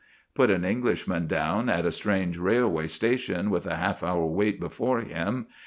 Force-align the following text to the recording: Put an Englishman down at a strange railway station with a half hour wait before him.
Put 0.33 0.49
an 0.49 0.65
Englishman 0.65 1.27
down 1.27 1.69
at 1.69 1.85
a 1.85 1.91
strange 1.91 2.35
railway 2.39 2.87
station 2.87 3.51
with 3.51 3.67
a 3.67 3.75
half 3.75 4.01
hour 4.01 4.25
wait 4.25 4.59
before 4.59 5.01
him. 5.01 5.45